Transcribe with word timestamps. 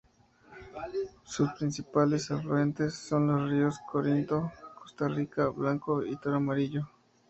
Sus 1.25 1.51
principales 1.53 2.31
afluentes 2.31 2.95
son 2.95 3.27
los 3.27 3.47
ríos 3.51 3.75
Corinto, 3.87 4.51
Costa 4.81 5.07
Rica, 5.07 5.49
Blanco 5.49 6.03
y 6.03 6.15
Toro 6.17 6.37
Amarillo. 6.37 6.87